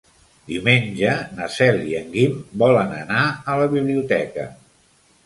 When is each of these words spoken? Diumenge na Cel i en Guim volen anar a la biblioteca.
Diumenge 0.51 1.11
na 1.41 1.49
Cel 1.55 1.77
i 1.89 1.93
en 1.99 2.07
Guim 2.15 2.39
volen 2.63 2.97
anar 3.03 3.21
a 3.55 3.59
la 3.65 3.69
biblioteca. 3.75 4.49